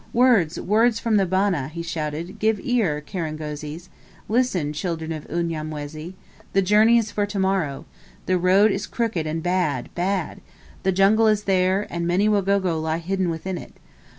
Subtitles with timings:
[0.13, 2.39] "Words, words, from the Bana," he shouted.
[2.39, 3.89] "Give ear, kirangozis!
[4.27, 6.15] Listen, children of Unyamwezi!
[6.53, 7.85] The journey is for to morrow!
[8.25, 10.41] The road is crooked and bad, bad!
[10.81, 13.73] The jungle is there, and many Wagogo lie hidden within it!